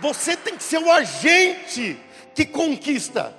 [0.00, 2.00] Você tem que ser o agente
[2.34, 3.34] que conquista.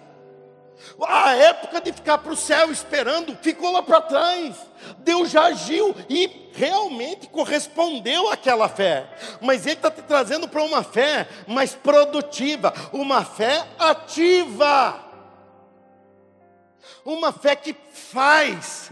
[1.07, 4.55] A época de ficar para o céu esperando ficou lá para trás.
[4.99, 9.07] Deus já agiu e realmente correspondeu àquela fé.
[9.41, 15.10] Mas Ele está te trazendo para uma fé mais produtiva, uma fé ativa.
[17.05, 18.91] Uma fé que faz,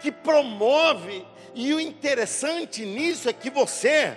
[0.00, 4.16] que promove, e o interessante nisso é que você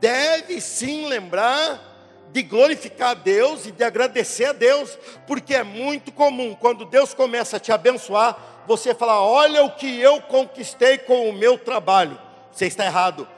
[0.00, 1.88] deve sim lembrar
[2.32, 7.12] de glorificar a Deus e de agradecer a Deus, porque é muito comum quando Deus
[7.12, 12.18] começa a te abençoar, você falar: Olha o que eu conquistei com o meu trabalho.
[12.52, 13.28] Você está errado.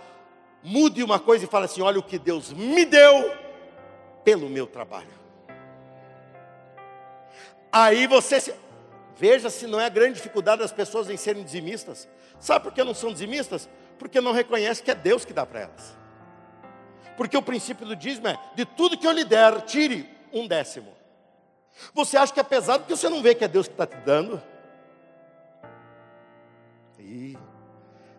[0.63, 3.35] Mude uma coisa e fale assim: Olha o que Deus me deu
[4.25, 5.23] pelo meu trabalho.
[7.73, 8.55] Aí você
[9.23, 12.09] Veja se não é a grande dificuldade das pessoas em serem dizimistas.
[12.41, 13.71] Sabe por que não são dizimistas?
[13.97, 15.97] Porque não reconhecem que é Deus que dá para elas.
[17.17, 20.93] Porque o princípio do dízimo é: de tudo que eu lhe der, tire um décimo.
[21.95, 23.97] Você acha que é pesado porque você não vê que é Deus que está te
[23.99, 24.43] dando?
[26.99, 27.39] E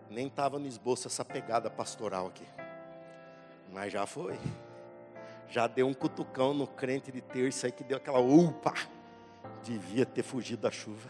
[0.10, 2.48] nem estava no esboço essa pegada pastoral aqui.
[3.74, 4.40] Mas já foi.
[5.50, 8.74] Já deu um cutucão no crente de terça aí que deu aquela upa
[9.64, 11.10] devia ter fugido da chuva.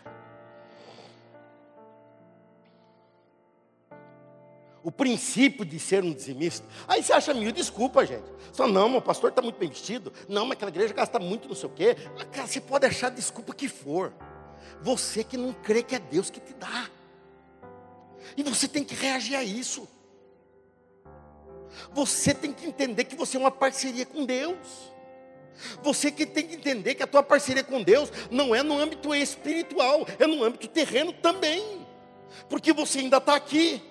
[4.84, 6.68] O princípio de ser um dizimista.
[6.88, 8.30] Aí você acha mil desculpa, gente.
[8.52, 10.12] Só não, meu pastor está muito bem vestido.
[10.28, 11.96] Não, mas aquela igreja gasta muito não sei o quê.
[12.32, 14.14] Cara, você pode achar desculpa que for.
[14.82, 16.90] Você que não crê que é Deus que te dá.
[18.36, 19.88] E você tem que reagir a isso.
[21.94, 24.92] Você tem que entender que você é uma parceria com Deus.
[25.82, 29.14] Você que tem que entender que a tua parceria com Deus não é no âmbito
[29.14, 31.86] espiritual, é no âmbito terreno também.
[32.50, 33.82] Porque você ainda está aqui.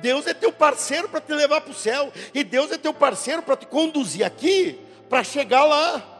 [0.00, 2.12] Deus é teu parceiro para te levar para o céu.
[2.34, 6.16] E Deus é teu parceiro para te conduzir aqui, para chegar lá.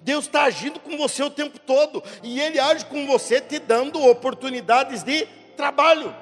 [0.00, 2.02] Deus está agindo com você o tempo todo.
[2.22, 6.14] E Ele age com você te dando oportunidades de trabalho.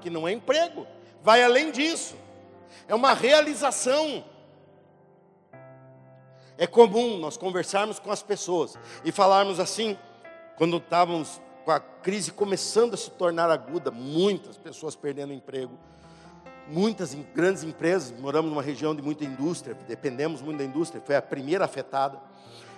[0.00, 0.86] Que não é emprego.
[1.22, 2.16] Vai além disso.
[2.88, 4.24] É uma realização.
[6.58, 9.96] É comum nós conversarmos com as pessoas e falarmos assim,
[10.56, 15.78] quando estávamos com a crise começando a se tornar aguda, muitas pessoas perdendo emprego,
[16.68, 21.22] muitas grandes empresas, moramos numa região de muita indústria, dependemos muito da indústria, foi a
[21.22, 22.20] primeira afetada,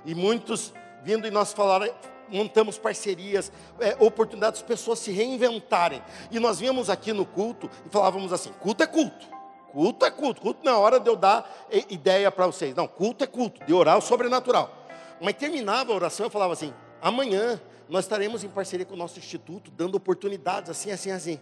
[0.04, 1.92] e muitos vindo e nós falaram,
[2.28, 8.32] montamos parcerias, é, oportunidades, pessoas se reinventarem, e nós víamos aqui no culto e falávamos
[8.32, 9.26] assim: culto é culto,
[9.74, 10.40] Culto é culto.
[10.40, 12.72] Culto não é hora de eu dar ideia para vocês.
[12.76, 14.72] Não, culto é culto, de orar o sobrenatural.
[15.20, 19.18] Mas terminava a oração, eu falava assim: amanhã nós estaremos em parceria com o nosso
[19.18, 21.40] instituto, dando oportunidades assim, assim, assim.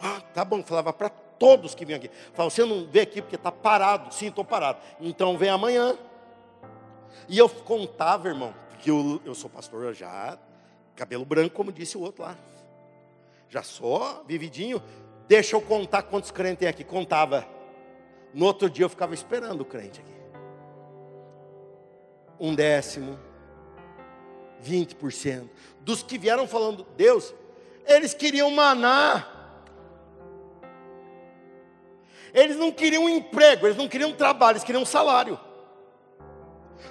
[0.00, 2.10] Ah, tá bom, falava para todos que vinham aqui.
[2.32, 4.12] Falava, você não vê aqui porque está parado.
[4.14, 4.78] Sim, estou parado.
[4.98, 5.98] Então vem amanhã.
[7.28, 10.38] E eu contava, irmão, porque eu, eu sou pastor já,
[10.94, 12.38] cabelo branco, como disse o outro lá.
[13.50, 14.82] Já sou vividinho.
[15.28, 16.82] Deixa eu contar quantos crentes tem aqui.
[16.82, 17.55] Contava.
[18.36, 20.12] No outro dia eu ficava esperando o crente aqui.
[22.38, 23.18] Um décimo,
[24.62, 25.48] 20%.
[25.80, 27.34] Dos que vieram falando, Deus,
[27.86, 29.26] eles queriam maná.
[32.34, 35.40] Eles não queriam emprego, eles não queriam trabalho, eles queriam um salário.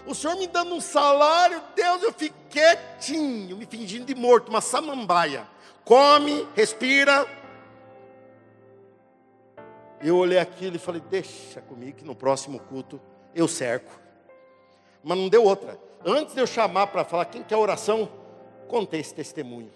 [0.08, 4.62] O Senhor me dando um salário, Deus, eu fico quietinho, me fingindo de morto, uma
[4.62, 5.48] samambaia.
[5.84, 7.28] Come, respira,
[10.02, 13.02] eu olhei aquilo e falei: Deixa comigo que no próximo culto
[13.34, 13.92] eu cerco.
[15.04, 15.80] Mas não deu outra.
[16.04, 18.10] Antes de eu chamar para falar quem quer oração,
[18.68, 19.72] contei esse testemunho.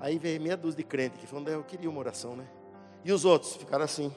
[0.00, 2.46] Aí veio meia dúzia de crente que falando: Eu queria uma oração, né?
[3.04, 4.14] E os outros ficaram assim.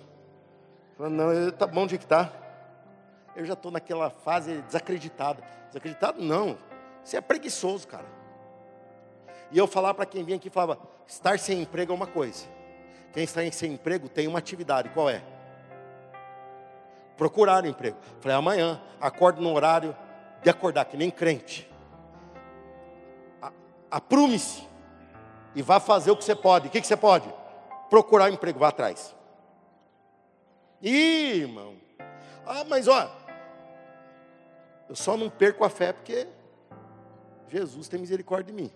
[0.98, 2.32] Falando: Não, tá bom de que tá.
[3.36, 5.44] Eu já estou naquela fase desacreditada.
[5.68, 6.22] Desacreditado?
[6.22, 6.58] Não.
[7.04, 8.06] Você é preguiçoso, cara.
[9.52, 12.57] E eu falar para quem vinha aqui falava: estar sem emprego é uma coisa.
[13.14, 15.22] Quem está sem emprego tem uma atividade, qual é?
[17.16, 17.98] Procurar emprego.
[18.20, 19.96] Falei, amanhã, acordo no horário
[20.44, 21.70] de acordar, que nem crente.
[23.90, 24.68] Aprume-se
[25.56, 26.68] e vá fazer o que você pode.
[26.68, 27.34] O que, você pode?
[27.90, 29.16] Procurar emprego, vá atrás.
[30.82, 31.76] Ih, irmão.
[32.46, 33.10] Ah, mas ó,
[34.88, 36.28] eu só não perco a fé porque
[37.48, 38.72] Jesus tem misericórdia de mim.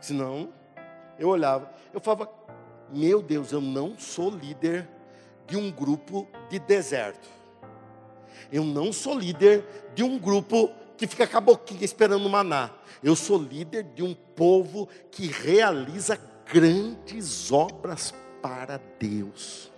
[0.00, 0.52] Senão,
[1.18, 2.26] eu olhava, eu falava,
[2.92, 4.88] meu Deus, eu não sou líder
[5.46, 7.28] de um grupo de deserto.
[8.52, 9.64] Eu não sou líder
[9.94, 12.70] de um grupo que fica com a boquinha esperando maná.
[13.02, 16.18] Eu sou líder de um povo que realiza
[16.52, 19.70] grandes obras para Deus.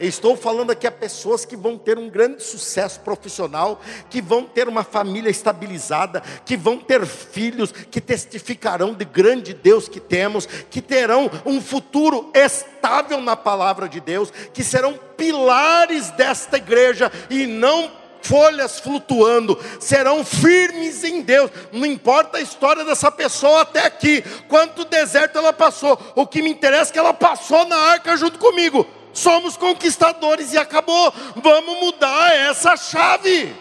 [0.00, 4.68] Estou falando aqui a pessoas que vão ter um grande sucesso profissional, que vão ter
[4.68, 10.80] uma família estabilizada, que vão ter filhos que testificarão de grande Deus que temos, que
[10.80, 17.90] terão um futuro estável na palavra de Deus, que serão pilares desta igreja e não
[18.20, 21.50] folhas flutuando, serão firmes em Deus.
[21.72, 25.98] Não importa a história dessa pessoa até aqui, quanto deserto ela passou.
[26.14, 30.58] O que me interessa é que ela passou na arca junto comigo somos conquistadores e
[30.58, 31.12] acabou.
[31.36, 33.54] Vamos mudar essa chave.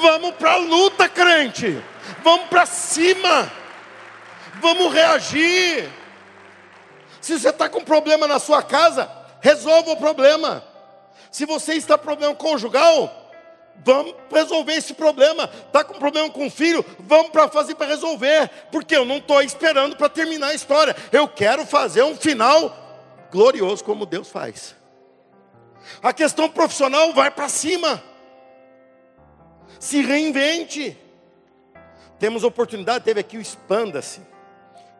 [0.00, 1.82] Vamos para a luta, crente.
[2.22, 3.50] Vamos para cima.
[4.60, 5.88] Vamos reagir.
[7.20, 9.10] Se você está com problema na sua casa,
[9.40, 10.64] resolva o problema.
[11.30, 13.30] Se você está com problema conjugal,
[13.84, 15.50] vamos resolver esse problema.
[15.66, 18.48] Está com problema com o filho, vamos para fazer para resolver.
[18.70, 20.96] Porque eu não estou esperando para terminar a história.
[21.12, 22.87] Eu quero fazer um final
[23.30, 24.76] glorioso como Deus faz.
[26.02, 28.02] A questão profissional vai para cima.
[29.78, 30.96] Se reinvente.
[32.18, 34.20] Temos oportunidade, teve aqui o Expanda-se,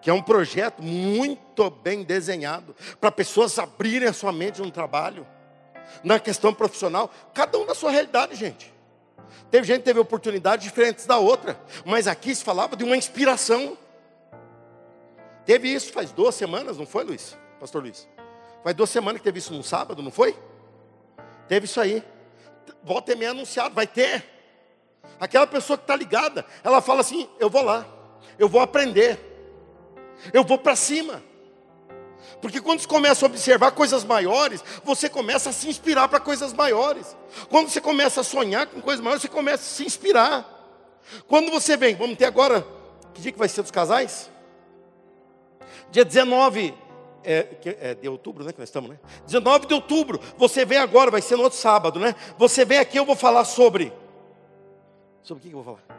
[0.00, 5.26] que é um projeto muito bem desenhado para pessoas abrirem a sua mente no trabalho,
[6.04, 8.72] na questão profissional, cada um na sua realidade, gente.
[9.50, 13.76] Teve gente que teve oportunidades diferentes da outra, mas aqui se falava de uma inspiração.
[15.44, 17.36] Teve isso faz duas semanas, não foi, Luiz?
[17.58, 18.06] Pastor Luiz?
[18.62, 20.36] Faz duas semanas que teve isso num sábado, não foi?
[21.48, 22.02] Teve isso aí.
[22.82, 24.24] Volta e meia anunciado, vai ter.
[25.18, 27.86] Aquela pessoa que está ligada, ela fala assim: eu vou lá,
[28.38, 29.18] eu vou aprender,
[30.32, 31.22] eu vou para cima.
[32.40, 36.52] Porque quando você começa a observar coisas maiores, você começa a se inspirar para coisas
[36.52, 37.16] maiores.
[37.48, 40.46] Quando você começa a sonhar com coisas maiores, você começa a se inspirar.
[41.26, 42.64] Quando você vem, vamos ter agora,
[43.14, 44.30] que dia que vai ser dos casais?
[45.90, 46.74] Dia 19
[47.28, 47.46] é,
[47.90, 48.52] é, de outubro, né?
[48.52, 48.98] Que nós estamos, né?
[49.26, 50.18] 19 de outubro.
[50.38, 52.14] Você vem agora, vai ser no outro sábado, né?
[52.38, 53.92] Você vem aqui, eu vou falar sobre.
[55.22, 55.98] Sobre o que eu vou falar?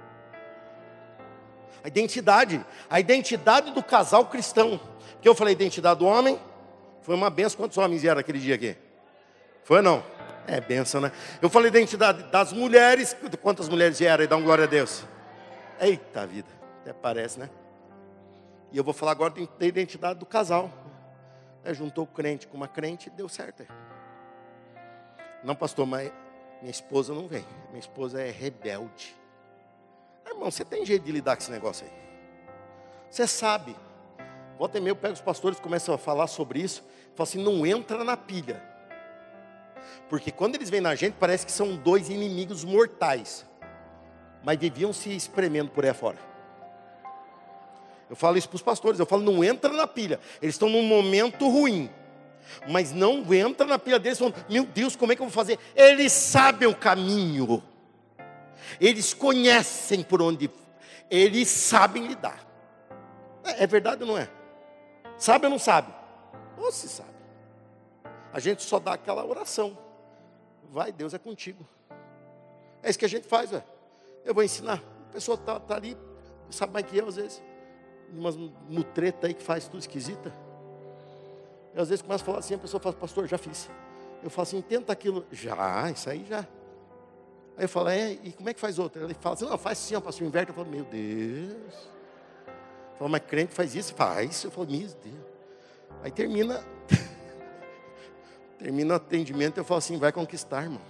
[1.83, 2.65] A identidade.
[2.89, 4.79] A identidade do casal cristão.
[5.21, 6.39] Que eu falei identidade do homem.
[7.03, 7.57] Foi uma benção.
[7.57, 8.75] Quantos homens vieram aquele dia aqui?
[9.63, 10.03] Foi ou não?
[10.47, 11.11] É benção, né?
[11.39, 13.15] Eu falei identidade das mulheres.
[13.39, 14.25] Quantas mulheres vieram?
[14.25, 15.05] Dá um glória a Deus.
[15.79, 16.49] Eita vida.
[16.81, 17.51] Até parece, né?
[18.71, 20.88] E eu vou falar agora da identidade do casal.
[21.63, 23.65] É, juntou o crente com uma crente, deu certo.
[25.43, 26.11] Não, pastor, mas
[26.61, 27.45] minha esposa não vem.
[27.69, 29.15] Minha esposa é rebelde.
[30.25, 31.93] Irmão, você tem jeito de lidar com esse negócio aí.
[33.09, 33.75] Você sabe.
[34.57, 36.83] Volta e meia eu pego os pastores começam a falar sobre isso.
[37.15, 38.61] Falo assim, não entra na pilha.
[40.09, 43.45] Porque quando eles vêm na gente, parece que são dois inimigos mortais.
[44.43, 46.17] Mas deviam se espremendo por aí fora.
[48.09, 50.19] Eu falo isso para os pastores, eu falo, não entra na pilha.
[50.41, 51.89] Eles estão num momento ruim.
[52.67, 55.59] Mas não entra na pilha deles falando, meu Deus, como é que eu vou fazer?
[55.75, 57.63] Eles sabem o caminho.
[58.81, 60.49] Eles conhecem por onde.
[61.09, 62.45] Eles sabem lidar.
[63.43, 64.27] É, é verdade ou não é?
[65.17, 65.93] Sabe ou não sabe?
[66.57, 67.09] Ou se sabe.
[68.33, 69.77] A gente só dá aquela oração.
[70.71, 71.65] Vai, Deus é contigo.
[72.81, 73.63] É isso que a gente faz, velho.
[74.25, 74.81] Eu vou ensinar.
[75.09, 75.97] A pessoa está tá ali,
[76.49, 77.41] sabe mais que eu às vezes
[78.13, 80.33] umas mutreta aí que faz tudo esquisita.
[81.73, 83.69] Eu às vezes começo a falar assim, a pessoa fala, pastor, já fiz.
[84.23, 85.25] Eu falo assim, tenta aquilo.
[85.31, 86.39] Já, isso aí já.
[87.57, 89.03] Aí eu falo, é, e como é que faz outra?
[89.03, 90.49] Ele fala assim, não, faz assim, ó, pastor, inverte.
[90.49, 91.73] Eu falo, meu Deus.
[92.47, 93.93] Eu falo, mas crente faz isso?
[93.93, 94.43] Faz.
[94.43, 94.97] Eu falo, meu Deus.
[96.03, 96.63] Aí termina,
[98.57, 100.81] termina o atendimento, eu falo assim, vai conquistar, irmão.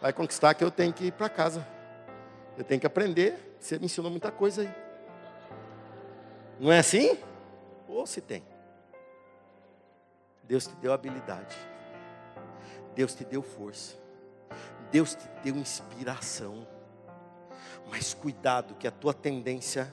[0.00, 1.66] Vai conquistar que eu tenho que ir para casa.
[2.58, 3.56] Eu tenho que aprender.
[3.60, 4.81] Você me ensinou muita coisa aí.
[6.62, 7.18] Não é assim?
[7.88, 8.44] Ou se tem.
[10.44, 11.56] Deus te deu habilidade.
[12.94, 13.96] Deus te deu força.
[14.92, 16.64] Deus te deu inspiração.
[17.90, 19.92] Mas cuidado, que a tua tendência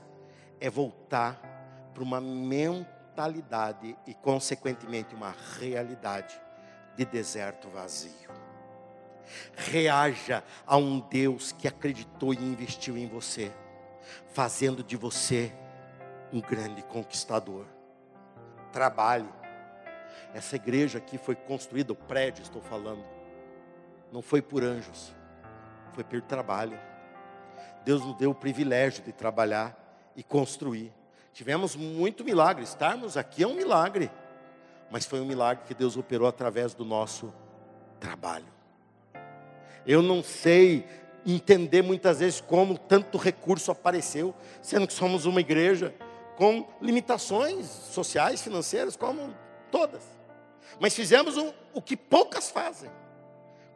[0.61, 1.41] é voltar
[1.91, 6.39] para uma mentalidade e, consequentemente, uma realidade
[6.95, 8.29] de deserto vazio.
[9.55, 13.51] Reaja a um Deus que acreditou e investiu em você,
[14.27, 15.51] fazendo de você
[16.31, 17.65] um grande conquistador.
[18.71, 19.29] Trabalhe.
[20.33, 23.03] Essa igreja aqui foi construída, o prédio estou falando,
[24.11, 25.13] não foi por anjos,
[25.93, 26.79] foi pelo trabalho.
[27.83, 29.75] Deus nos deu o privilégio de trabalhar
[30.15, 30.93] e construir.
[31.33, 34.11] Tivemos muito milagre, estarmos aqui é um milagre,
[34.91, 37.33] mas foi um milagre que Deus operou através do nosso
[37.99, 38.45] trabalho.
[39.85, 40.85] Eu não sei
[41.25, 45.93] entender muitas vezes como tanto recurso apareceu, sendo que somos uma igreja
[46.39, 49.35] com limitações sociais, financeiras, como
[49.69, 50.01] todas.
[50.79, 52.89] Mas fizemos o, o que poucas fazem.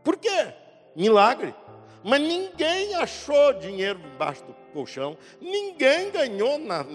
[0.01, 0.53] Por quê?
[0.95, 1.53] Milagre.
[2.01, 6.85] Mas ninguém achou dinheiro embaixo do colchão, ninguém ganhou na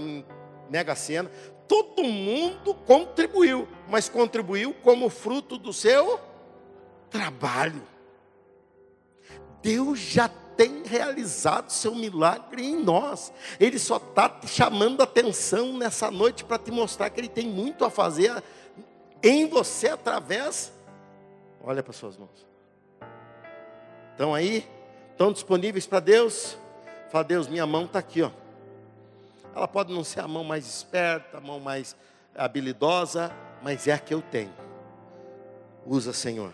[0.71, 1.31] Mega Sena,
[1.67, 6.19] todo mundo contribuiu, mas contribuiu como fruto do seu
[7.11, 7.83] trabalho.
[9.63, 13.33] Deus já tem realizado seu milagre em nós.
[13.61, 17.91] Ele só está chamando atenção nessa noite para te mostrar que Ele tem muito a
[17.91, 18.43] fazer
[19.23, 20.73] em você através.
[21.63, 22.45] Olha para suas mãos.
[24.11, 24.69] Estão aí?
[25.13, 26.59] Estão disponíveis para Deus?
[27.09, 28.33] Fala, Deus, minha mão está aqui, ó.
[29.55, 31.95] Ela pode não ser a mão mais esperta, a mão mais
[32.35, 33.31] habilidosa,
[33.63, 34.53] mas é a que eu tenho.
[35.87, 36.53] Usa, Senhor,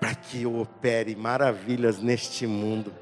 [0.00, 2.92] para que eu opere maravilhas neste mundo.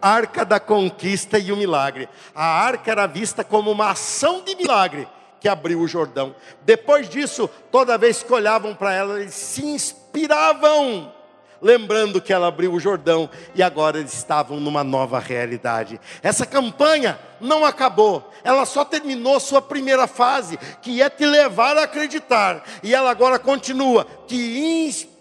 [0.00, 2.08] Arca da conquista e o milagre.
[2.34, 5.08] A arca era vista como uma ação de milagre
[5.40, 6.34] que abriu o Jordão.
[6.64, 11.12] Depois disso, toda vez que olhavam para ela, eles se inspiravam
[11.60, 16.00] lembrando que ela abriu o Jordão e agora eles estavam numa nova realidade.
[16.22, 21.84] Essa campanha não acabou, ela só terminou sua primeira fase, que é te levar a
[21.84, 25.15] acreditar, e ela agora continua te inspirando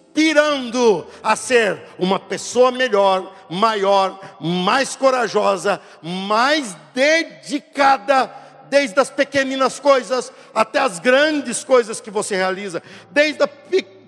[1.24, 8.32] a ser uma pessoa melhor, maior, mais corajosa, mais dedicada
[8.70, 13.50] desde as pequeninas coisas até as grandes coisas que você realiza, desde a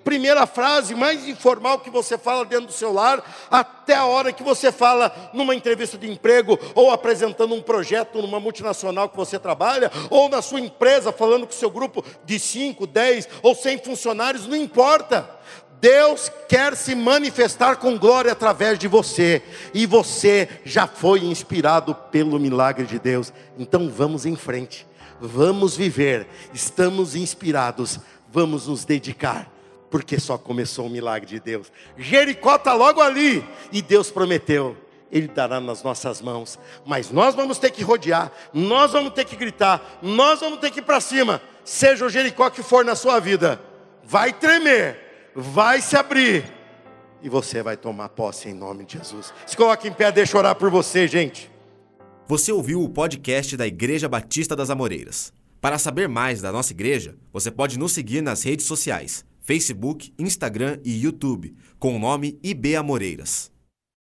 [0.08, 4.42] primeira frase mais informal que você fala dentro do seu lar, até a hora que
[4.42, 9.92] você fala numa entrevista de emprego, ou apresentando um projeto numa multinacional que você trabalha,
[10.08, 14.46] ou na sua empresa, falando com o seu grupo de 5, 10 ou 100 funcionários,
[14.46, 15.28] não importa.
[15.80, 22.38] Deus quer se manifestar com glória através de você, e você já foi inspirado pelo
[22.38, 23.32] milagre de Deus.
[23.58, 24.86] Então vamos em frente,
[25.20, 28.00] vamos viver, estamos inspirados,
[28.30, 29.50] vamos nos dedicar
[29.90, 31.72] porque só começou o milagre de Deus.
[31.96, 34.76] Jericó está logo ali, e Deus prometeu,
[35.10, 39.36] Ele dará nas nossas mãos, mas nós vamos ter que rodear, nós vamos ter que
[39.36, 43.18] gritar, nós vamos ter que ir para cima, seja o Jericó que for na sua
[43.18, 43.60] vida,
[44.04, 46.44] vai tremer, vai se abrir,
[47.22, 49.32] e você vai tomar posse em nome de Jesus.
[49.46, 51.50] Se coloque em pé, deixa eu orar por você, gente.
[52.26, 55.32] Você ouviu o podcast da Igreja Batista das Amoreiras.
[55.60, 60.78] Para saber mais da nossa igreja, você pode nos seguir nas redes sociais Facebook, Instagram
[60.84, 63.50] e YouTube, com o nome IB Amoreiras.